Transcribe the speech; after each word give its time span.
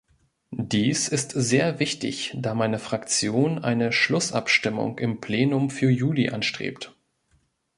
Dies 0.63 1.07
ist 1.09 1.29
sehr 1.31 1.77
wichtig, 1.79 2.33
da 2.35 2.55
meine 2.55 2.79
Fraktion 2.79 3.63
eine 3.63 3.91
Schlussabstimmung 3.91 4.97
im 4.97 5.21
Plenum 5.21 5.69
für 5.69 5.91
Juli 5.91 6.29
anstrebt. 6.31 6.95